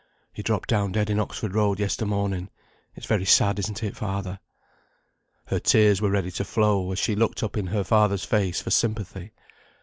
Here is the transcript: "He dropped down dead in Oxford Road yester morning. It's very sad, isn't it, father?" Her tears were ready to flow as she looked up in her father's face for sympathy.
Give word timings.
"He 0.33 0.41
dropped 0.41 0.67
down 0.67 0.93
dead 0.93 1.11
in 1.11 1.19
Oxford 1.19 1.53
Road 1.53 1.79
yester 1.79 2.07
morning. 2.07 2.49
It's 2.95 3.05
very 3.05 3.23
sad, 3.23 3.59
isn't 3.59 3.83
it, 3.83 3.95
father?" 3.95 4.39
Her 5.45 5.59
tears 5.59 6.01
were 6.01 6.09
ready 6.09 6.31
to 6.31 6.43
flow 6.43 6.91
as 6.91 6.97
she 6.97 7.15
looked 7.15 7.43
up 7.43 7.55
in 7.55 7.67
her 7.67 7.83
father's 7.83 8.23
face 8.25 8.59
for 8.59 8.71
sympathy. 8.71 9.29